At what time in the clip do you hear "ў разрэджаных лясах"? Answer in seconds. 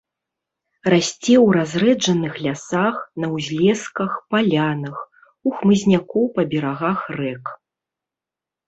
1.39-2.95